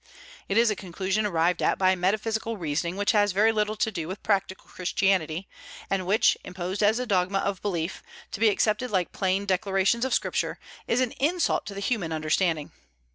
It 0.49 0.57
is 0.57 0.71
a 0.71 0.75
conclusion 0.75 1.27
arrived 1.27 1.61
at 1.61 1.77
by 1.77 1.93
metaphysical 1.95 2.57
reasoning, 2.57 2.95
which 2.97 3.11
has 3.11 3.33
very 3.33 3.51
little 3.51 3.75
to 3.75 3.91
do 3.91 4.07
with 4.07 4.23
practical 4.23 4.65
Christianity, 4.67 5.47
and 5.91 6.07
which, 6.07 6.35
imposed 6.43 6.81
as 6.81 6.97
a 6.97 7.05
dogma 7.05 7.37
of 7.37 7.61
belief, 7.61 8.01
to 8.31 8.39
be 8.39 8.49
accepted 8.49 8.89
like 8.89 9.11
plain 9.11 9.45
declarations 9.45 10.03
of 10.03 10.15
Scripture, 10.15 10.57
is 10.87 11.01
an 11.01 11.11
insult 11.19 11.67
to 11.67 11.75
the 11.75 11.79
human 11.81 12.11
understanding. 12.11 12.71